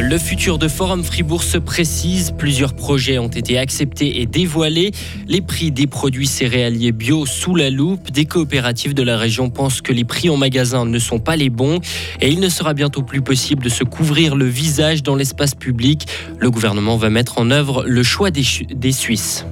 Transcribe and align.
Le 0.00 0.16
futur 0.16 0.56
de 0.56 0.66
Forum 0.66 1.04
Fribourg 1.04 1.42
se 1.42 1.58
précise. 1.58 2.32
Plusieurs 2.36 2.72
projets 2.72 3.18
ont 3.18 3.28
été 3.28 3.58
acceptés 3.58 4.22
et 4.22 4.26
dévoilés. 4.26 4.92
Les 5.28 5.42
prix 5.42 5.70
des 5.70 5.86
produits 5.86 6.26
céréaliers 6.26 6.92
bio 6.92 7.26
sous 7.26 7.54
la 7.54 7.68
loupe. 7.68 8.10
Des 8.10 8.24
coopératives 8.24 8.94
de 8.94 9.02
la 9.02 9.18
région 9.18 9.50
pensent 9.50 9.82
que 9.82 9.92
les 9.92 10.04
prix 10.04 10.30
en 10.30 10.38
magasin 10.38 10.86
ne 10.86 10.98
sont 10.98 11.18
pas 11.18 11.36
les 11.36 11.50
bons 11.50 11.80
et 12.22 12.30
il 12.30 12.40
ne 12.40 12.48
sera 12.48 12.72
bientôt 12.72 13.02
plus 13.02 13.20
possible 13.20 13.62
de 13.62 13.68
se 13.68 13.84
couvrir 13.84 14.36
le 14.36 14.46
visage 14.46 15.02
dans 15.02 15.16
l'espace 15.16 15.54
public. 15.54 16.06
Le 16.38 16.50
gouvernement 16.50 16.96
va 16.96 17.10
mettre 17.10 17.36
en 17.38 17.50
œuvre 17.50 17.84
le 17.86 18.02
choix 18.02 18.30
des, 18.30 18.44
des 18.74 18.92
Suisses. 18.92 19.44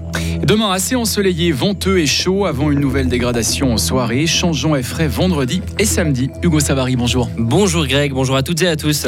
Demain, 0.42 0.72
assez 0.72 0.94
ensoleillé, 0.94 1.52
venteux 1.52 1.98
et 1.98 2.06
chaud 2.06 2.46
avant 2.46 2.70
une 2.70 2.80
nouvelle 2.80 3.08
dégradation 3.08 3.74
en 3.74 3.76
soirée. 3.76 4.26
Changeons 4.26 4.76
et 4.76 4.82
frais 4.82 5.08
vendredi 5.08 5.60
et 5.78 5.84
samedi. 5.84 6.30
Hugo 6.42 6.58
Savary, 6.58 6.96
bonjour. 6.96 7.28
Bonjour 7.36 7.86
Greg, 7.86 8.12
bonjour 8.12 8.36
à 8.36 8.42
toutes 8.42 8.62
et 8.62 8.68
à 8.68 8.76
tous. 8.76 9.06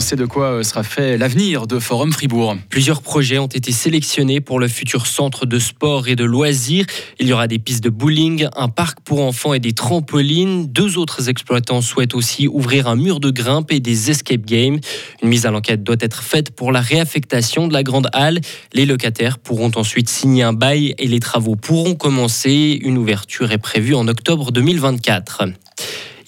On 0.00 0.02
sait 0.02 0.16
de 0.16 0.24
quoi 0.24 0.46
euh, 0.52 0.62
sera 0.62 0.82
fait 0.82 1.18
l'avenir 1.18 1.66
de 1.66 1.78
Forum 1.78 2.10
Fribourg. 2.10 2.56
Plusieurs 2.70 3.02
projets 3.02 3.36
ont 3.36 3.48
été 3.48 3.70
sélectionnés 3.70 4.40
pour 4.40 4.58
le 4.58 4.66
futur 4.66 5.06
centre 5.06 5.44
de 5.44 5.58
sport 5.58 6.08
et 6.08 6.16
de 6.16 6.24
loisirs. 6.24 6.86
Il 7.18 7.26
y 7.26 7.34
aura 7.34 7.46
des 7.46 7.58
pistes 7.58 7.84
de 7.84 7.90
bowling, 7.90 8.46
un 8.56 8.70
parc 8.70 9.00
pour 9.00 9.20
enfants 9.20 9.52
et 9.52 9.58
des 9.58 9.74
trampolines. 9.74 10.68
Deux 10.68 10.96
autres 10.96 11.28
exploitants 11.28 11.82
souhaitent 11.82 12.14
aussi 12.14 12.48
ouvrir 12.48 12.88
un 12.88 12.96
mur 12.96 13.20
de 13.20 13.30
grimpe 13.30 13.72
et 13.72 13.80
des 13.80 14.10
escape 14.10 14.46
games. 14.46 14.80
Une 15.22 15.28
mise 15.28 15.44
à 15.44 15.50
l'enquête 15.50 15.82
doit 15.82 15.96
être 16.00 16.22
faite 16.22 16.52
pour 16.52 16.72
la 16.72 16.80
réaffectation 16.80 17.68
de 17.68 17.74
la 17.74 17.82
grande 17.82 18.08
halle. 18.14 18.40
Les 18.72 18.86
locataires 18.86 19.36
pourront 19.36 19.72
ensuite 19.76 20.08
signer 20.08 20.44
un 20.44 20.54
bail 20.54 20.94
et 20.96 21.08
les 21.08 21.20
travaux 21.20 21.56
pourront 21.56 21.94
commencer. 21.94 22.78
Une 22.80 22.96
ouverture 22.96 23.52
est 23.52 23.58
prévue 23.58 23.94
en 23.94 24.08
octobre 24.08 24.50
2024. 24.50 25.42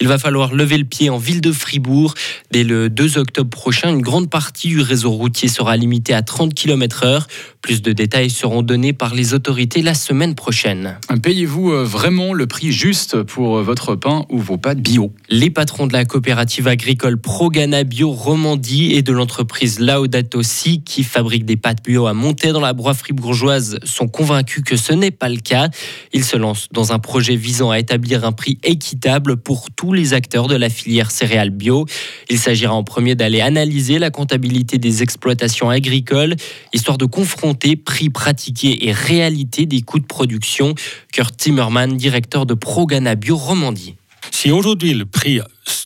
Il 0.02 0.08
va 0.08 0.18
falloir 0.18 0.52
lever 0.52 0.78
le 0.78 0.84
pied 0.84 1.10
en 1.10 1.16
ville 1.16 1.40
de 1.40 1.52
Fribourg. 1.52 2.14
Dès 2.50 2.64
le 2.64 2.90
2 2.90 3.18
octobre 3.18 3.50
prochain, 3.50 3.88
une 3.90 4.02
grande 4.02 4.28
partie 4.28 4.66
du 4.66 4.80
réseau 4.80 5.12
routier 5.12 5.46
sera 5.46 5.76
limitée 5.76 6.12
à 6.12 6.22
30 6.22 6.54
km/h. 6.54 7.22
Plus 7.62 7.80
de 7.80 7.92
détails 7.92 8.28
seront 8.28 8.62
donnés 8.62 8.92
par 8.92 9.14
les 9.14 9.34
autorités 9.34 9.82
la 9.82 9.94
semaine 9.94 10.34
prochaine. 10.34 10.98
Payez-vous 11.22 11.70
euh, 11.70 11.84
vraiment 11.84 12.32
le 12.32 12.48
prix 12.48 12.72
juste 12.72 13.22
pour 13.22 13.58
euh, 13.58 13.62
votre 13.62 13.94
pain 13.94 14.26
ou 14.30 14.38
vos 14.38 14.58
pâtes 14.58 14.80
bio? 14.80 15.12
Les 15.28 15.48
patrons 15.48 15.86
de 15.86 15.92
la 15.92 16.04
coopérative 16.04 16.66
agricole 16.66 17.18
Progana 17.18 17.84
Bio 17.84 18.10
Romandie 18.10 18.94
et 18.94 19.02
de 19.02 19.12
l'entreprise 19.12 19.78
Laudato 19.78 20.42
Si, 20.42 20.82
qui 20.82 21.04
fabrique 21.04 21.44
des 21.44 21.56
pâtes 21.56 21.84
bio 21.84 22.08
à 22.08 22.14
monter 22.14 22.50
dans 22.50 22.60
la 22.60 22.72
broie 22.72 22.94
fribourgeoise, 22.94 23.78
sont 23.84 24.08
convaincus 24.08 24.64
que 24.66 24.76
ce 24.76 24.92
n'est 24.92 25.12
pas 25.12 25.28
le 25.28 25.38
cas. 25.38 25.68
Ils 26.12 26.24
se 26.24 26.36
lancent 26.36 26.66
dans 26.72 26.90
un 26.92 26.98
projet 26.98 27.36
visant 27.36 27.70
à 27.70 27.78
établir 27.78 28.24
un 28.24 28.32
prix 28.32 28.58
équitable 28.64 29.36
pour 29.36 29.70
tous 29.70 29.92
les 29.92 30.14
acteurs 30.14 30.48
de 30.48 30.56
la 30.56 30.68
filière 30.68 31.12
céréales 31.12 31.50
bio. 31.50 31.86
Il 32.28 32.40
s'agira 32.40 32.74
en 32.74 32.82
premier 32.82 33.14
d'aller 33.14 33.40
analyser 33.40 34.00
la 34.00 34.10
comptabilité 34.10 34.78
des 34.78 35.04
exploitations 35.04 35.70
agricoles, 35.70 36.34
histoire 36.72 36.98
de 36.98 37.04
confronter 37.04 37.51
prix 37.54 38.10
pratiqués 38.10 38.88
et 38.88 38.92
réalité 38.92 39.66
des 39.66 39.82
coûts 39.82 40.00
de 40.00 40.06
production. 40.06 40.74
Kurt 41.12 41.36
Timmerman, 41.36 41.96
directeur 41.96 42.46
de 42.46 42.54
Progana 42.54 43.14
Bio 43.14 43.36
Romandie. 43.36 43.94
Si 44.30 44.50
aujourd'hui 44.50 44.94
le 44.94 45.06
prix 45.06 45.40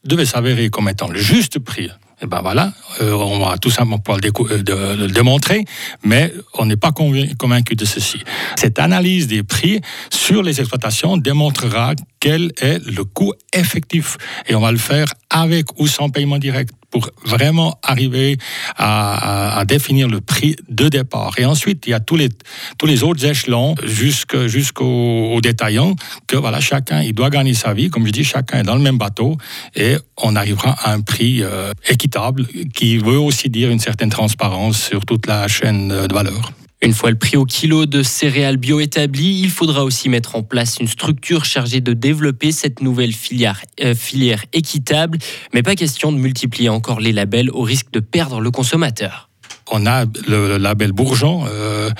devait 0.05 0.27
s'avérer 0.27 0.70
comme 0.70 0.89
étant 0.89 1.09
le 1.09 1.19
juste 1.19 1.59
prix, 1.59 1.91
eh 2.22 2.27
ben 2.27 2.41
voilà, 2.41 2.72
euh, 3.03 3.12
on 3.12 3.41
va 3.41 3.59
tout 3.59 3.70
simplement 3.70 3.98
pouvoir 3.98 4.20
le, 4.22 4.97
le 4.97 5.06
démontrer, 5.09 5.67
mais 6.03 6.33
on 6.55 6.64
n'est 6.64 6.77
pas 6.77 6.91
convaincu 6.91 7.77
de 7.77 7.84
ceci. 7.84 8.19
Cette 8.56 8.78
analyse 8.78 9.27
des 9.27 9.42
prix 9.42 9.83
sur 10.11 10.42
les 10.42 10.61
exploitations 10.61 11.19
démontrera 11.19 11.92
quel 12.19 12.53
est 12.61 12.78
le 12.87 13.05
coût 13.05 13.34
effectif. 13.53 14.17
Et 14.48 14.55
on 14.55 14.61
va 14.61 14.72
le 14.72 14.78
faire 14.78 15.12
avec 15.28 15.78
ou 15.78 15.87
sans 15.87 16.09
paiement 16.09 16.38
direct 16.38 16.72
pour 16.91 17.10
vraiment 17.24 17.78
arriver 17.82 18.38
à, 18.76 19.62
définir 19.66 20.08
le 20.08 20.20
prix 20.20 20.56
de 20.69 20.88
départ. 20.88 21.34
Et 21.38 21.44
ensuite, 21.44 21.86
il 21.86 21.91
y 21.91 21.94
a 21.94 22.00
tous 22.00 22.16
les, 22.16 22.28
tous 22.78 22.86
les 22.86 23.02
autres 23.02 23.24
échelons 23.24 23.74
jusqu'au 23.84 24.47
jusqu'au 24.47 25.41
détaillant 25.42 25.96
que 26.26 26.36
voilà, 26.36 26.60
chacun, 26.60 27.02
il 27.02 27.14
doit 27.14 27.30
gagner 27.30 27.54
sa 27.54 27.75
vie. 27.75 27.91
Comme 27.91 28.06
je 28.06 28.12
dis, 28.12 28.25
chacun 28.25 28.60
est 28.60 28.62
dans 28.62 28.76
le 28.76 28.82
même 28.82 28.98
bateau 28.98 29.36
et 29.75 29.96
on 30.16 30.36
arrivera 30.36 30.70
à 30.70 30.92
un 30.92 31.00
prix 31.00 31.42
euh, 31.42 31.72
équitable 31.88 32.46
qui 32.75 32.98
veut 32.98 33.19
aussi 33.19 33.50
dire 33.50 33.70
une 33.70 33.80
certaine 33.80 34.10
transparence 34.10 34.80
sur 34.80 35.04
toute 35.04 35.26
la 35.26 35.48
chaîne 35.48 35.88
de 35.88 36.14
valeur. 36.14 36.52
Une 36.82 36.92
fois 36.92 37.10
le 37.10 37.16
prix 37.16 37.37
au 37.38 37.47
kilo 37.47 37.87
de 37.87 38.03
céréales 38.03 38.59
bio 38.59 38.81
établi, 38.81 39.41
il 39.41 39.50
faudra 39.50 39.82
aussi 39.82 40.10
mettre 40.10 40.37
en 40.37 40.42
place 40.42 40.76
une 40.78 40.88
structure 40.88 41.44
chargée 41.47 41.81
de 41.81 41.94
développer 41.94 42.53
cette 42.53 42.82
nouvelle 42.82 43.14
filière, 43.14 43.62
euh, 43.82 43.94
filière 43.94 44.44
équitable, 44.53 45.19
mais 45.54 45.62
pas 45.62 45.75
question 45.75 46.12
de 46.12 46.19
multiplier 46.19 46.69
encore 46.69 47.00
les 47.00 47.12
labels 47.12 47.50
au 47.50 47.62
risque 47.62 47.91
de 47.92 48.00
perdre 48.00 48.41
le 48.41 48.50
consommateur 48.50 49.31
on 49.71 49.87
a 49.87 50.04
le 50.28 50.59
label 50.59 50.93
Bourgeon, 50.93 51.44
euh, 51.49 51.91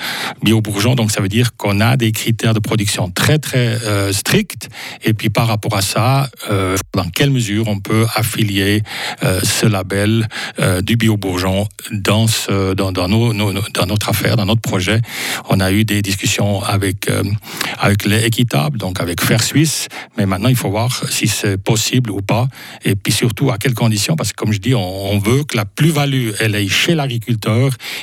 bio 0.43 0.61
Bourgeon, 0.61 0.95
donc 0.95 1.11
ça 1.11 1.21
veut 1.21 1.27
dire 1.27 1.55
qu'on 1.57 1.81
a 1.81 1.97
des 1.97 2.11
critères 2.11 2.53
de 2.53 2.59
production 2.59 3.09
très 3.09 3.39
très 3.39 3.77
euh, 3.83 4.13
stricts. 4.13 4.69
Et 5.03 5.13
puis 5.13 5.29
par 5.29 5.47
rapport 5.47 5.75
à 5.75 5.81
ça, 5.81 6.29
euh, 6.49 6.77
dans 6.95 7.09
quelle 7.09 7.29
mesure 7.29 7.67
on 7.67 7.79
peut 7.79 8.05
affilier 8.15 8.83
ce 9.43 9.65
label 9.65 10.27
du 10.81 10.95
bio 10.95 11.17
Bourgeon 11.17 11.67
dans, 11.91 12.25
dans, 12.75 12.91
dans, 12.91 13.85
notre 13.87 14.09
affaire, 14.09 14.35
dans 14.37 14.45
notre 14.45 14.61
projet? 14.61 15.01
On 15.49 15.59
a 15.59 15.71
eu 15.71 15.83
des 15.83 16.01
discussions 16.01 16.63
avec, 16.63 17.09
avec 17.79 18.05
les 18.05 18.25
équitables, 18.25 18.77
donc 18.77 18.99
avec 18.99 19.21
Fair 19.21 19.43
Suisse, 19.43 19.87
mais 20.17 20.25
maintenant 20.25 20.49
il 20.49 20.55
faut 20.55 20.69
voir 20.69 21.03
si 21.09 21.27
c'est 21.27 21.57
possible 21.57 22.11
ou 22.11 22.21
pas. 22.21 22.47
Et 22.83 22.95
puis 22.95 23.13
surtout 23.13 23.51
à 23.51 23.57
quelles 23.57 23.73
conditions, 23.73 24.15
parce 24.15 24.31
que 24.31 24.35
comme 24.35 24.53
je 24.53 24.59
dis, 24.59 24.75
on, 24.75 25.11
on 25.11 25.19
veut 25.19 25.43
que 25.43 25.57
la 25.57 25.65
plus-value, 25.65 26.31
elle 26.39 26.55
est 26.55 26.67
chez 26.67 26.95
l'agriculteur 26.95 27.56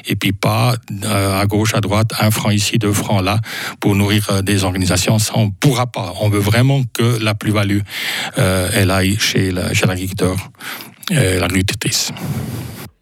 et 0.07 0.17
puis 0.17 0.33
pas 0.33 0.75
euh, 1.05 1.41
à 1.41 1.47
gauche, 1.47 1.75
à 1.75 1.81
droite, 1.81 2.13
un 2.21 2.31
franc 2.31 2.51
ici, 2.51 2.79
deux 2.79 2.93
francs 2.93 3.23
là, 3.23 3.41
pour 3.81 3.95
nourrir 3.95 4.27
euh, 4.31 4.43
des 4.43 4.65
organisations. 4.65 5.19
Ça, 5.19 5.33
on 5.37 5.47
ne 5.47 5.51
pourra 5.51 5.87
pas. 5.87 6.15
On 6.21 6.29
veut 6.29 6.41
vraiment 6.41 6.83
que 6.93 7.19
la 7.23 7.35
plus-value, 7.35 7.81
euh, 8.39 8.69
elle 8.75 8.91
aille 8.91 9.17
chez 9.19 9.51
l'agriculteur, 9.51 10.37
l'agricultrice. 11.11 12.13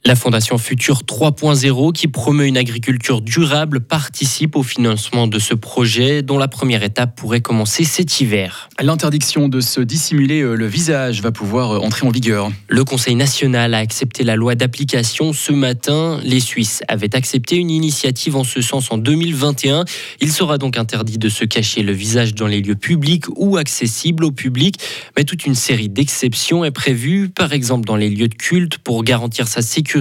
La 0.05 0.17
Fondation 0.17 0.59
Future 0.59 1.03
3.0, 1.07 1.93
qui 1.93 2.09
promeut 2.09 2.47
une 2.47 2.57
agriculture 2.57 3.21
durable, 3.21 3.79
participe 3.79 4.57
au 4.57 4.65
financement 4.65 5.29
de 5.29 5.39
ce 5.39 5.55
projet, 5.55 6.23
dont 6.23 6.39
la 6.39 6.49
première 6.49 6.83
étape 6.83 7.15
pourrait 7.15 7.41
commencer 7.41 7.85
cet 7.85 8.21
hiver. 8.21 8.69
L'interdiction 8.81 9.47
de 9.47 9.61
se 9.61 9.81
dissimuler 9.81 10.41
euh, 10.41 10.57
le 10.57 10.67
visage 10.67 11.23
va 11.23 11.31
pouvoir 11.31 11.71
euh, 11.71 11.79
entrer 11.79 12.05
en 12.05 12.11
vigueur. 12.11 12.51
Le 12.67 12.83
Conseil 12.83 13.15
national 13.15 13.75
a 13.75 13.79
accepté 13.79 14.25
la 14.25 14.35
loi 14.35 14.57
d'application 14.57 15.33
ce 15.33 15.53
matin. 15.53 16.19
Les 16.25 16.41
Suisses 16.41 16.83
avaient 16.89 17.15
accepté 17.15 17.55
une 17.55 17.71
initiative 17.71 18.34
en 18.34 18.43
ce 18.43 18.61
sens 18.61 18.91
en 18.91 18.99
2021. 18.99 19.84
Il 20.21 20.33
sera 20.33 20.59
donc 20.59 20.79
interdit 20.79 21.19
de 21.19 21.29
se 21.29 21.45
cacher 21.45 21.84
le 21.84 21.93
visage 21.93 22.34
dans 22.34 22.49
les 22.49 22.61
lieux 22.61 22.75
publics 22.75 23.27
ou 23.37 23.57
accessibles 23.57 24.25
au 24.25 24.33
public, 24.33 24.81
mais 25.17 25.23
toute 25.23 25.47
une 25.47 25.55
série 25.55 25.89
d'exceptions 25.89 26.65
est 26.65 26.73
prévue, 26.73 27.29
par 27.29 27.53
exemple 27.53 27.84
dans 27.84 27.97
les 27.97 28.11
lieux 28.11 28.29
de 28.29 28.34
culte, 28.34 28.79
pour 28.79 29.05
garantir 29.05 29.47
sa 29.47 29.63
sécurité 29.63 29.91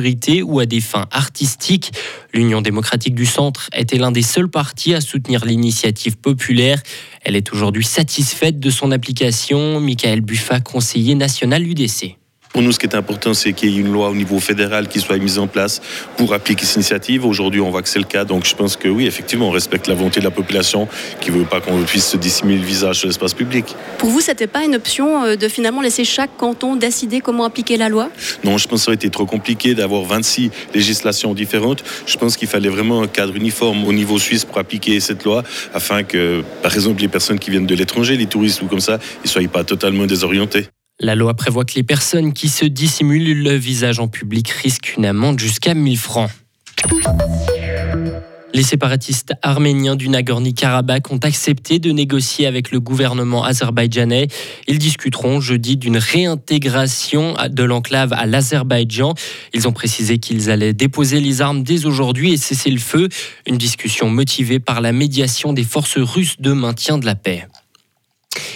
ou 0.43 0.59
à 0.59 0.65
des 0.65 0.81
fins 0.81 1.07
artistiques. 1.11 1.91
L'Union 2.33 2.61
démocratique 2.61 3.15
du 3.15 3.25
Centre 3.25 3.69
était 3.75 3.97
l'un 3.97 4.11
des 4.11 4.21
seuls 4.21 4.49
partis 4.49 4.93
à 4.93 5.01
soutenir 5.01 5.45
l'initiative 5.45 6.17
populaire. 6.17 6.81
Elle 7.23 7.35
est 7.35 7.51
aujourd'hui 7.51 7.83
satisfaite 7.83 8.59
de 8.59 8.69
son 8.69 8.91
application. 8.91 9.79
Michael 9.79 10.21
Buffa, 10.21 10.59
conseiller 10.59 11.15
national 11.15 11.67
UDC. 11.67 12.20
Pour 12.53 12.61
nous, 12.61 12.73
ce 12.73 12.79
qui 12.79 12.85
est 12.85 12.95
important, 12.95 13.33
c'est 13.33 13.53
qu'il 13.53 13.69
y 13.69 13.77
ait 13.77 13.79
une 13.79 13.91
loi 13.91 14.09
au 14.09 14.15
niveau 14.15 14.39
fédéral 14.39 14.89
qui 14.89 14.99
soit 14.99 15.17
mise 15.17 15.39
en 15.39 15.47
place 15.47 15.81
pour 16.17 16.33
appliquer 16.33 16.65
cette 16.65 16.75
initiative. 16.75 17.25
Aujourd'hui, 17.25 17.61
on 17.61 17.69
voit 17.69 17.81
que 17.81 17.87
c'est 17.87 17.99
le 17.99 18.05
cas. 18.05 18.25
Donc, 18.25 18.45
je 18.45 18.55
pense 18.55 18.75
que 18.75 18.89
oui, 18.89 19.07
effectivement, 19.07 19.47
on 19.47 19.51
respecte 19.51 19.87
la 19.87 19.95
volonté 19.95 20.19
de 20.19 20.25
la 20.25 20.31
population 20.31 20.87
qui 21.21 21.31
ne 21.31 21.37
veut 21.37 21.45
pas 21.45 21.61
qu'on 21.61 21.81
puisse 21.83 22.07
se 22.07 22.17
dissimuler 22.17 22.57
le 22.57 22.65
visage 22.65 22.97
sur 22.97 23.07
l'espace 23.07 23.33
public. 23.33 23.73
Pour 23.97 24.09
vous, 24.09 24.19
c'était 24.19 24.47
pas 24.47 24.63
une 24.63 24.75
option 24.75 25.23
euh, 25.23 25.35
de 25.37 25.47
finalement 25.47 25.81
laisser 25.81 26.03
chaque 26.03 26.35
canton 26.35 26.75
décider 26.75 27.21
comment 27.21 27.45
appliquer 27.45 27.77
la 27.77 27.87
loi? 27.87 28.09
Non, 28.43 28.57
je 28.57 28.67
pense 28.67 28.81
que 28.81 28.85
ça 28.85 28.89
aurait 28.89 28.95
été 28.95 29.09
trop 29.09 29.25
compliqué 29.25 29.73
d'avoir 29.73 30.03
26 30.03 30.51
législations 30.73 31.33
différentes. 31.33 31.83
Je 32.05 32.17
pense 32.17 32.35
qu'il 32.35 32.49
fallait 32.49 32.69
vraiment 32.69 33.01
un 33.01 33.07
cadre 33.07 33.35
uniforme 33.35 33.85
au 33.85 33.93
niveau 33.93 34.19
suisse 34.19 34.43
pour 34.43 34.57
appliquer 34.57 34.99
cette 34.99 35.23
loi 35.23 35.43
afin 35.73 36.03
que, 36.03 36.43
par 36.61 36.73
exemple, 36.73 37.01
les 37.01 37.07
personnes 37.07 37.39
qui 37.39 37.49
viennent 37.49 37.65
de 37.65 37.75
l'étranger, 37.75 38.17
les 38.17 38.25
touristes 38.25 38.61
ou 38.61 38.65
comme 38.65 38.81
ça, 38.81 38.99
ils 39.23 39.27
ne 39.27 39.29
soient 39.29 39.41
pas 39.47 39.63
totalement 39.63 40.05
désorientés. 40.05 40.67
La 41.03 41.15
loi 41.15 41.33
prévoit 41.33 41.65
que 41.65 41.73
les 41.73 41.81
personnes 41.81 42.31
qui 42.31 42.47
se 42.47 42.63
dissimulent 42.63 43.41
le 43.41 43.55
visage 43.55 43.99
en 43.99 44.07
public 44.07 44.49
risquent 44.49 44.93
une 44.97 45.07
amende 45.07 45.39
jusqu'à 45.39 45.73
1000 45.73 45.97
francs. 45.97 46.29
Les 48.53 48.61
séparatistes 48.61 49.33
arméniens 49.41 49.95
du 49.95 50.09
Nagorno-Karabakh 50.09 51.11
ont 51.11 51.17
accepté 51.17 51.79
de 51.79 51.91
négocier 51.91 52.45
avec 52.45 52.69
le 52.69 52.79
gouvernement 52.79 53.43
azerbaïdjanais. 53.43 54.27
Ils 54.67 54.77
discuteront 54.77 55.41
jeudi 55.41 55.75
d'une 55.75 55.97
réintégration 55.97 57.35
de 57.49 57.63
l'enclave 57.63 58.13
à 58.13 58.27
l'Azerbaïdjan. 58.27 59.15
Ils 59.55 59.67
ont 59.67 59.73
précisé 59.73 60.19
qu'ils 60.19 60.51
allaient 60.51 60.73
déposer 60.73 61.19
les 61.19 61.41
armes 61.41 61.63
dès 61.63 61.87
aujourd'hui 61.87 62.33
et 62.33 62.37
cesser 62.37 62.69
le 62.69 62.77
feu. 62.77 63.09
Une 63.47 63.57
discussion 63.57 64.07
motivée 64.07 64.59
par 64.59 64.81
la 64.81 64.91
médiation 64.91 65.51
des 65.51 65.63
forces 65.63 65.97
russes 65.97 66.39
de 66.39 66.51
maintien 66.51 66.99
de 66.99 67.07
la 67.07 67.15
paix. 67.15 67.47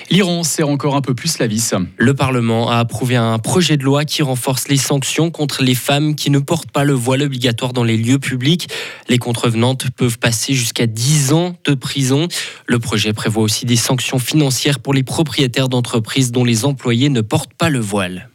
L'Iran 0.10 0.44
serre 0.44 0.70
encore 0.70 0.96
un 0.96 1.02
peu 1.02 1.16
plus 1.16 1.40
la 1.40 1.48
vis. 1.48 1.74
Le 1.98 2.14
Parlement 2.14 2.70
a 2.70 2.78
approuvé 2.78 3.16
un 3.16 3.40
projet 3.40 3.76
de 3.76 3.84
loi 3.84 4.06
qui 4.06 4.22
renforce 4.22 4.68
les 4.68 4.78
sanctions 4.78 5.32
contre 5.32 5.64
les 5.64 5.74
femmes 5.74 6.16
qui 6.16 6.30
ne 6.30 6.40
portent 6.40 6.72
pas 6.72 6.84
le 6.84 6.94
voile 6.94 7.24
obligatoire 7.24 7.74
dans 7.74 7.84
les 7.84 7.98
lieux 7.98 8.20
publics. 8.20 8.70
Les 9.10 9.18
contrevenantes 9.18 9.90
peuvent 9.92 10.20
passer 10.20 10.54
jusqu'à 10.54 10.86
10 10.86 11.34
ans 11.34 11.56
de 11.66 11.74
prison. 11.74 12.28
Le 12.68 12.78
projet 12.78 13.14
prévoit 13.14 13.44
aussi 13.44 13.66
des 13.66 13.76
sanctions 13.76 14.20
financières 14.20 14.80
pour 14.80 14.94
les 14.94 15.04
propriétaires 15.04 15.70
d'entreprises 15.70 16.32
dont 16.32 16.44
les 16.44 16.66
employés 16.66 17.10
ne 17.10 17.22
portent 17.22 17.54
pas 17.54 17.70
le 17.70 17.80
voile. 17.80 18.30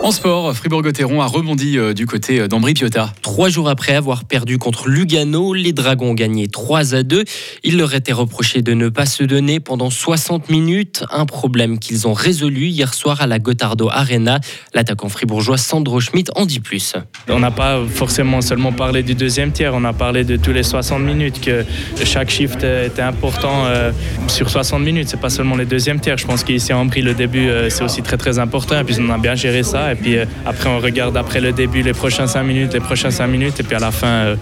En 0.00 0.12
sport, 0.12 0.54
Fribourg-Gotteron 0.54 1.20
a 1.20 1.26
rebondi 1.26 1.76
euh, 1.76 1.92
du 1.92 2.06
côté 2.06 2.38
euh, 2.38 2.46
d'Ambry 2.46 2.72
Piotta. 2.72 3.12
Trois 3.20 3.48
jours 3.48 3.68
après 3.68 3.96
avoir 3.96 4.24
perdu 4.24 4.56
contre 4.56 4.88
Lugano, 4.88 5.54
les 5.54 5.72
Dragons 5.72 6.10
ont 6.10 6.14
gagné 6.14 6.46
3 6.46 6.94
à 6.94 7.02
2. 7.02 7.24
Il 7.64 7.78
leur 7.78 7.92
était 7.94 8.12
reproché 8.12 8.62
de 8.62 8.74
ne 8.74 8.88
pas 8.90 9.06
se 9.06 9.24
donner 9.24 9.58
pendant 9.58 9.90
60 9.90 10.50
minutes, 10.50 11.04
un 11.10 11.26
problème 11.26 11.80
qu'ils 11.80 12.06
ont 12.06 12.12
résolu 12.12 12.66
hier 12.66 12.94
soir 12.94 13.20
à 13.20 13.26
la 13.26 13.40
Gotardo 13.40 13.90
Arena. 13.90 14.38
L'attaquant 14.72 15.08
fribourgeois 15.08 15.58
Sandro 15.58 15.98
Schmidt 15.98 16.30
en 16.36 16.46
dit 16.46 16.60
plus. 16.60 16.94
On 17.28 17.40
n'a 17.40 17.50
pas 17.50 17.80
forcément 17.84 18.40
seulement 18.40 18.72
parlé 18.72 19.02
du 19.02 19.16
deuxième 19.16 19.50
tiers, 19.50 19.74
on 19.74 19.84
a 19.84 19.92
parlé 19.92 20.22
de 20.22 20.36
tous 20.36 20.52
les 20.52 20.62
60 20.62 21.02
minutes, 21.02 21.40
que 21.40 21.64
chaque 22.04 22.30
shift 22.30 22.62
était 22.62 23.02
important 23.02 23.66
euh, 23.66 23.90
sur 24.28 24.48
60 24.48 24.80
minutes, 24.80 25.08
c'est 25.08 25.20
pas 25.20 25.30
seulement 25.30 25.56
les 25.56 25.66
deuxièmes 25.66 26.00
tiers. 26.00 26.18
Je 26.18 26.26
pense 26.26 26.44
qu'ici 26.44 26.72
à 26.72 26.78
Ambry, 26.78 27.02
le 27.02 27.14
début, 27.14 27.50
c'est 27.68 27.82
aussi 27.82 28.02
très 28.02 28.16
très 28.16 28.38
important, 28.38 28.78
et 28.78 28.84
puis 28.84 28.96
on 29.00 29.10
a 29.10 29.18
bien 29.18 29.34
géré 29.34 29.64
ça. 29.64 29.87
Et 29.92 29.94
puis 29.94 30.18
euh, 30.18 30.24
après, 30.46 30.68
on 30.68 30.78
regarde 30.78 31.16
après 31.16 31.40
le 31.40 31.52
début 31.52 31.82
les 31.82 31.92
prochains 31.92 32.26
5 32.26 32.42
minutes, 32.42 32.72
les 32.72 32.80
prochains 32.80 33.10
5 33.10 33.26
minutes. 33.26 33.60
Et 33.60 33.62
puis 33.62 33.74
à 33.74 33.78
la 33.78 33.90
fin, 33.90 34.06
euh, 34.06 34.36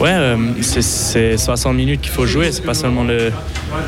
ouais, 0.00 0.10
euh, 0.10 0.36
c'est 0.60 1.36
60 1.36 1.74
minutes 1.74 2.00
qu'il 2.00 2.12
faut 2.12 2.26
jouer. 2.26 2.52
C'est 2.52 2.64
pas 2.64 2.74
seulement 2.74 3.04
le, 3.04 3.30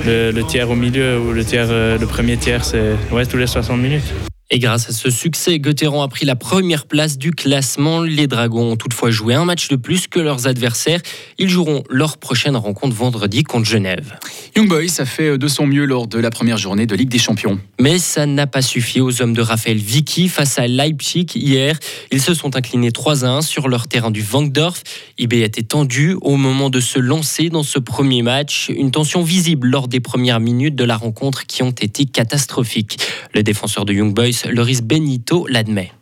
le, 0.04 0.42
tiers 0.42 0.70
au 0.70 0.76
milieu 0.76 1.18
ou 1.18 1.32
le, 1.32 1.44
tiers, 1.44 1.68
le 1.68 2.06
premier 2.06 2.36
tiers, 2.36 2.64
c'est 2.64 2.96
ouais, 3.10 3.26
tous 3.26 3.36
les 3.36 3.46
60 3.46 3.78
minutes. 3.80 4.04
Et 4.54 4.58
grâce 4.58 4.90
à 4.90 4.92
ce 4.92 5.08
succès, 5.08 5.58
Gotteron 5.58 6.02
a 6.02 6.08
pris 6.08 6.26
la 6.26 6.36
première 6.36 6.84
place 6.84 7.16
du 7.16 7.30
classement. 7.30 8.02
Les 8.02 8.26
Dragons 8.26 8.72
ont 8.72 8.76
toutefois 8.76 9.10
joué 9.10 9.32
un 9.32 9.46
match 9.46 9.68
de 9.68 9.76
plus 9.76 10.08
que 10.08 10.20
leurs 10.20 10.46
adversaires. 10.46 11.00
Ils 11.38 11.48
joueront 11.48 11.84
leur 11.88 12.18
prochaine 12.18 12.54
rencontre 12.54 12.94
vendredi 12.94 13.44
contre 13.44 13.64
Genève. 13.64 14.18
Young 14.54 14.68
Boys 14.68 14.98
a 15.00 15.06
fait 15.06 15.38
de 15.38 15.48
son 15.48 15.66
mieux 15.66 15.86
lors 15.86 16.06
de 16.06 16.18
la 16.18 16.28
première 16.28 16.58
journée 16.58 16.84
de 16.84 16.94
Ligue 16.94 17.08
des 17.08 17.18
Champions. 17.18 17.58
Mais 17.80 17.98
ça 17.98 18.26
n'a 18.26 18.46
pas 18.46 18.60
suffi 18.60 19.00
aux 19.00 19.22
hommes 19.22 19.32
de 19.32 19.40
Raphaël 19.40 19.78
Vicky 19.78 20.28
face 20.28 20.58
à 20.58 20.66
Leipzig 20.66 21.28
hier. 21.34 21.78
Ils 22.10 22.20
se 22.20 22.34
sont 22.34 22.54
inclinés 22.54 22.92
3 22.92 23.24
à 23.24 23.28
1 23.28 23.40
sur 23.40 23.68
leur 23.68 23.88
terrain 23.88 24.10
du 24.10 24.22
Wankdorf. 24.22 24.82
IB 25.16 25.32
était 25.32 25.62
tendu 25.62 26.14
au 26.20 26.36
moment 26.36 26.68
de 26.68 26.80
se 26.80 26.98
lancer 26.98 27.48
dans 27.48 27.62
ce 27.62 27.78
premier 27.78 28.20
match. 28.20 28.68
Une 28.68 28.90
tension 28.90 29.22
visible 29.22 29.68
lors 29.68 29.88
des 29.88 30.00
premières 30.00 30.40
minutes 30.40 30.74
de 30.74 30.84
la 30.84 30.98
rencontre 30.98 31.46
qui 31.46 31.62
ont 31.62 31.70
été 31.70 32.04
catastrophiques. 32.04 32.98
Le 33.32 33.42
défenseur 33.42 33.86
de 33.86 33.94
Young 33.94 34.12
Boys 34.12 34.41
Loris 34.50 34.82
Benito 34.82 35.46
l'admet. 35.48 35.92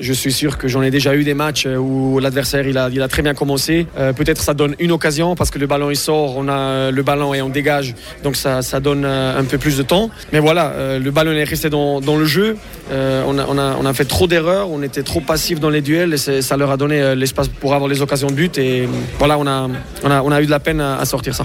Je 0.00 0.12
suis 0.12 0.32
sûr 0.32 0.58
que 0.58 0.68
j'en 0.68 0.82
ai 0.82 0.92
déjà 0.92 1.16
eu 1.16 1.24
des 1.24 1.34
matchs 1.34 1.66
où 1.66 2.20
l'adversaire 2.20 2.68
il 2.68 2.78
a, 2.78 3.08
très 3.08 3.22
bien 3.22 3.34
commencé. 3.34 3.88
Euh, 3.98 4.12
peut-être 4.12 4.40
ça 4.40 4.54
donne 4.54 4.76
une 4.78 4.92
occasion 4.92 5.34
parce 5.34 5.50
que 5.50 5.58
le 5.58 5.66
ballon 5.66 5.90
il 5.90 5.96
sort, 5.96 6.36
on 6.36 6.46
a 6.48 6.92
le 6.92 7.02
ballon 7.02 7.34
et 7.34 7.42
on 7.42 7.48
dégage, 7.48 7.96
donc 8.22 8.36
ça, 8.36 8.62
donne 8.80 9.04
euh, 9.04 9.40
un 9.40 9.44
peu 9.44 9.58
plus 9.58 9.76
de 9.76 9.82
temps. 9.82 10.08
Mais 10.32 10.38
voilà, 10.38 10.70
euh, 10.70 11.00
le 11.00 11.10
ballon 11.10 11.32
est 11.32 11.42
resté 11.42 11.68
dans, 11.68 12.00
le 12.00 12.24
jeu. 12.24 12.56
on, 12.92 13.38
a, 13.38 13.92
fait 13.92 14.04
trop 14.04 14.28
d'erreurs, 14.28 14.70
on 14.70 14.82
était 14.82 15.02
trop 15.02 15.20
passif 15.20 15.58
dans 15.58 15.70
les 15.70 15.80
duels 15.80 16.14
et 16.14 16.42
ça 16.42 16.56
leur 16.56 16.70
a 16.70 16.76
donné 16.76 17.16
l'espace 17.16 17.48
pour 17.48 17.74
avoir 17.74 17.88
les 17.90 18.00
occasions 18.00 18.28
de 18.28 18.34
but. 18.34 18.56
Et 18.58 18.88
voilà, 19.18 19.36
on 19.36 20.30
a 20.30 20.42
eu 20.42 20.46
de 20.46 20.50
la 20.50 20.60
peine 20.60 20.80
à 20.80 21.04
sortir 21.04 21.34
ça. 21.34 21.44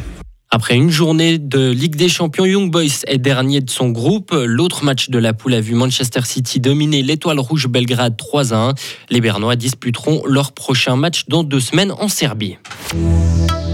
Après 0.56 0.76
une 0.76 0.92
journée 0.92 1.40
de 1.40 1.72
Ligue 1.72 1.96
des 1.96 2.08
Champions, 2.08 2.46
Young 2.46 2.70
Boys 2.70 3.02
est 3.08 3.18
dernier 3.18 3.60
de 3.60 3.72
son 3.72 3.90
groupe. 3.90 4.36
L'autre 4.46 4.84
match 4.86 5.10
de 5.10 5.18
la 5.18 5.34
poule 5.34 5.56
a 5.56 5.62
vu 5.62 5.74
Manchester 5.74 6.20
City 6.26 6.60
dominer 6.60 7.02
l'Étoile 7.02 7.40
Rouge 7.40 7.68
Belgrade 7.68 8.16
3 8.18 8.54
à 8.54 8.58
1. 8.70 8.74
Les 9.10 9.20
Bernois 9.20 9.56
disputeront 9.56 10.22
leur 10.28 10.52
prochain 10.52 10.96
match 10.96 11.24
dans 11.28 11.44
deux 11.44 11.60
semaines 11.60 11.92
en 11.92 12.08
Serbie. 12.08 12.60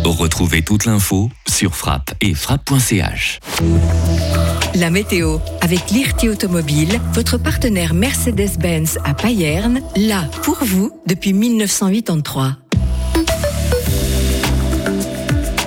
Retrouvez 0.05 0.61
toute 0.61 0.85
l'info 0.85 1.29
sur 1.49 1.75
frappe 1.75 2.13
et 2.21 2.33
frappe.ch. 2.33 3.41
La 4.73 4.89
météo 4.89 5.39
avec 5.59 5.91
l'IRT 5.91 6.29
Automobile, 6.31 7.01
votre 7.11 7.37
partenaire 7.37 7.93
Mercedes-Benz 7.93 8.99
à 9.03 9.13
Payerne, 9.13 9.81
là 9.97 10.29
pour 10.43 10.63
vous 10.63 10.91
depuis 11.05 11.33
1983. 11.33 12.55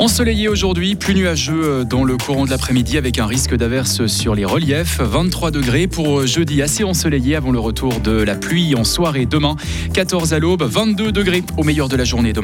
Ensoleillé 0.02 0.48
aujourd'hui, 0.48 0.96
plus 0.96 1.14
nuageux 1.14 1.62
euh, 1.62 1.84
dans 1.84 2.02
le 2.02 2.16
courant 2.16 2.44
de 2.44 2.50
l'après-midi 2.50 2.98
avec 2.98 3.20
un 3.20 3.26
risque 3.26 3.54
d'averse 3.54 4.06
sur 4.06 4.34
les 4.34 4.44
reliefs. 4.44 5.00
23 5.00 5.52
degrés 5.52 5.86
pour 5.86 6.18
euh, 6.18 6.26
jeudi 6.26 6.60
assez 6.60 6.82
ensoleillé 6.82 7.36
avant 7.36 7.52
le 7.52 7.60
retour 7.60 8.00
de 8.00 8.10
la 8.10 8.34
pluie 8.34 8.74
en 8.74 8.82
soirée 8.82 9.26
demain. 9.26 9.54
14 9.94 10.34
à 10.34 10.40
l'aube, 10.40 10.64
22 10.64 11.12
degrés 11.12 11.44
au 11.56 11.62
meilleur 11.62 11.88
de 11.88 11.94
la 11.94 12.02
journée. 12.02 12.32